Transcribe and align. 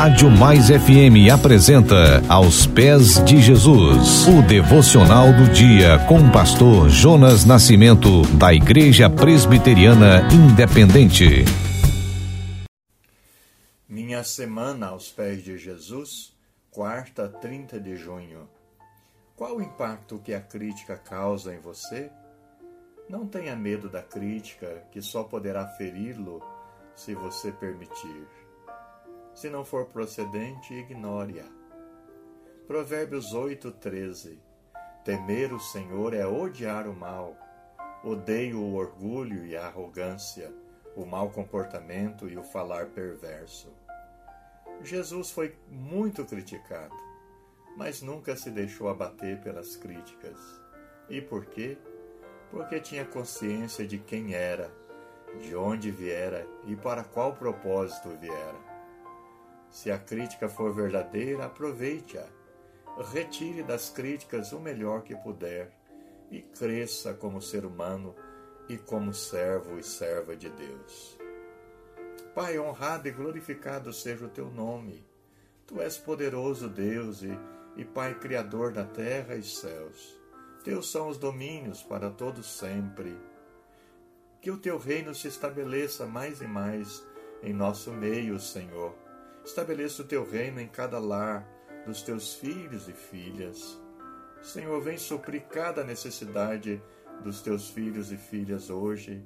Rádio 0.00 0.30
Mais 0.30 0.68
FM 0.68 1.28
apresenta 1.30 2.22
Aos 2.26 2.66
Pés 2.66 3.22
de 3.22 3.38
Jesus, 3.38 4.26
o 4.26 4.40
devocional 4.40 5.30
do 5.30 5.52
dia 5.52 5.98
com 6.08 6.20
o 6.20 6.32
pastor 6.32 6.88
Jonas 6.88 7.44
Nascimento, 7.44 8.22
da 8.38 8.54
Igreja 8.54 9.10
Presbiteriana 9.10 10.26
Independente. 10.32 11.44
Minha 13.86 14.24
semana 14.24 14.86
aos 14.86 15.10
pés 15.10 15.44
de 15.44 15.58
Jesus, 15.58 16.32
quarta, 16.70 17.28
30 17.28 17.78
de 17.78 17.94
junho. 17.94 18.48
Qual 19.36 19.58
o 19.58 19.62
impacto 19.62 20.18
que 20.18 20.32
a 20.32 20.40
crítica 20.40 20.96
causa 20.96 21.54
em 21.54 21.60
você? 21.60 22.10
Não 23.06 23.26
tenha 23.26 23.54
medo 23.54 23.90
da 23.90 24.02
crítica, 24.02 24.82
que 24.90 25.02
só 25.02 25.24
poderá 25.24 25.66
feri-lo 25.66 26.42
se 26.96 27.14
você 27.14 27.52
permitir. 27.52 28.40
Se 29.40 29.48
não 29.48 29.64
for 29.64 29.86
procedente, 29.86 30.74
ignore-a. 30.74 31.46
Provérbios 32.66 33.32
8, 33.32 33.72
13. 33.72 34.38
Temer 35.02 35.54
o 35.54 35.58
Senhor 35.58 36.12
é 36.12 36.26
odiar 36.26 36.86
o 36.86 36.92
mal. 36.92 37.34
Odeio 38.04 38.60
o 38.60 38.74
orgulho 38.74 39.46
e 39.46 39.56
a 39.56 39.64
arrogância, 39.64 40.52
o 40.94 41.06
mau 41.06 41.30
comportamento 41.30 42.28
e 42.28 42.36
o 42.36 42.42
falar 42.42 42.88
perverso. 42.88 43.72
Jesus 44.82 45.30
foi 45.30 45.56
muito 45.70 46.22
criticado, 46.26 46.94
mas 47.78 48.02
nunca 48.02 48.36
se 48.36 48.50
deixou 48.50 48.90
abater 48.90 49.40
pelas 49.40 49.74
críticas. 49.74 50.38
E 51.08 51.18
por 51.22 51.46
quê? 51.46 51.78
Porque 52.50 52.78
tinha 52.78 53.06
consciência 53.06 53.86
de 53.86 53.96
quem 53.96 54.34
era, 54.34 54.70
de 55.40 55.56
onde 55.56 55.90
viera 55.90 56.46
e 56.66 56.76
para 56.76 57.02
qual 57.02 57.32
propósito 57.32 58.10
viera. 58.20 58.69
Se 59.70 59.90
a 59.90 59.98
crítica 59.98 60.48
for 60.48 60.74
verdadeira, 60.74 61.46
aproveite-a. 61.46 62.26
Retire 63.12 63.62
das 63.62 63.88
críticas 63.88 64.52
o 64.52 64.58
melhor 64.58 65.02
que 65.02 65.14
puder 65.14 65.72
e 66.30 66.42
cresça 66.42 67.14
como 67.14 67.40
ser 67.40 67.64
humano 67.64 68.14
e 68.68 68.76
como 68.76 69.14
servo 69.14 69.78
e 69.78 69.82
serva 69.82 70.36
de 70.36 70.50
Deus. 70.50 71.18
Pai, 72.34 72.58
honrado 72.58 73.08
e 73.08 73.10
glorificado 73.10 73.92
seja 73.92 74.26
o 74.26 74.28
teu 74.28 74.50
nome. 74.50 75.04
Tu 75.66 75.80
és 75.80 75.96
poderoso 75.98 76.68
Deus 76.68 77.22
e, 77.22 77.30
e 77.76 77.84
Pai 77.84 78.14
Criador 78.18 78.72
da 78.72 78.84
terra 78.84 79.36
e 79.36 79.42
céus. 79.42 80.20
Teus 80.64 80.90
são 80.90 81.08
os 81.08 81.16
domínios 81.16 81.82
para 81.82 82.10
todos 82.10 82.58
sempre. 82.58 83.16
Que 84.40 84.50
o 84.50 84.58
teu 84.58 84.78
reino 84.78 85.14
se 85.14 85.28
estabeleça 85.28 86.06
mais 86.06 86.40
e 86.40 86.46
mais 86.46 87.04
em 87.42 87.52
nosso 87.52 87.90
meio, 87.92 88.38
Senhor. 88.38 88.94
Estabeleça 89.44 90.02
o 90.02 90.06
teu 90.06 90.28
reino 90.28 90.60
em 90.60 90.68
cada 90.68 90.98
lar 90.98 91.46
dos 91.86 92.02
teus 92.02 92.34
filhos 92.34 92.88
e 92.88 92.92
filhas. 92.92 93.80
Senhor, 94.42 94.80
vem 94.80 94.96
suprir 94.96 95.42
cada 95.50 95.84
necessidade 95.84 96.82
dos 97.22 97.40
teus 97.40 97.68
filhos 97.68 98.10
e 98.12 98.16
filhas 98.16 98.70
hoje. 98.70 99.22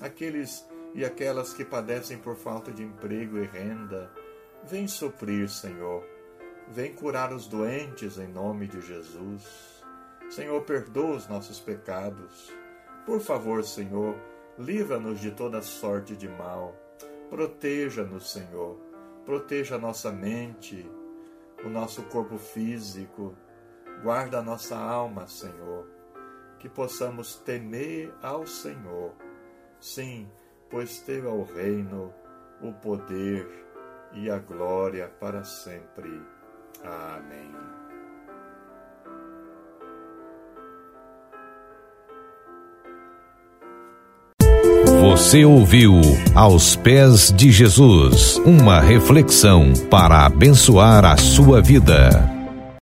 Aqueles 0.00 0.64
e 0.94 1.04
aquelas 1.04 1.52
que 1.52 1.64
padecem 1.64 2.18
por 2.18 2.36
falta 2.36 2.72
de 2.72 2.82
emprego 2.82 3.38
e 3.38 3.44
renda. 3.44 4.10
Vem 4.64 4.88
suprir, 4.88 5.48
Senhor. 5.48 6.02
Vem 6.68 6.94
curar 6.94 7.32
os 7.32 7.46
doentes 7.46 8.18
em 8.18 8.26
nome 8.26 8.66
de 8.66 8.80
Jesus. 8.80 9.84
Senhor, 10.30 10.60
perdoa 10.62 11.16
os 11.16 11.28
nossos 11.28 11.60
pecados. 11.60 12.52
Por 13.04 13.20
favor, 13.20 13.62
Senhor, 13.64 14.16
livra-nos 14.58 15.20
de 15.20 15.30
toda 15.30 15.62
sorte 15.62 16.16
de 16.16 16.28
mal. 16.28 16.74
Proteja-nos, 17.30 18.32
Senhor. 18.32 18.85
Proteja 19.26 19.74
a 19.74 19.78
nossa 19.78 20.12
mente, 20.12 20.88
o 21.64 21.68
nosso 21.68 22.04
corpo 22.04 22.38
físico. 22.38 23.36
Guarda 24.00 24.38
a 24.38 24.42
nossa 24.42 24.76
alma, 24.76 25.26
Senhor. 25.26 25.84
Que 26.60 26.68
possamos 26.68 27.34
temer 27.34 28.14
ao 28.22 28.46
Senhor. 28.46 29.12
Sim, 29.80 30.30
pois 30.70 31.00
teu 31.00 31.28
é 31.28 31.32
o 31.32 31.42
reino, 31.42 32.14
o 32.62 32.72
poder 32.72 33.48
e 34.12 34.30
a 34.30 34.38
glória 34.38 35.08
para 35.20 35.42
sempre. 35.42 36.22
Amém. 36.84 37.85
Você 45.16 45.46
ouviu 45.46 45.98
Aos 46.34 46.76
Pés 46.76 47.32
de 47.34 47.50
Jesus 47.50 48.38
uma 48.44 48.78
reflexão 48.78 49.72
para 49.90 50.26
abençoar 50.26 51.06
a 51.06 51.16
sua 51.16 51.62
vida. 51.62 52.35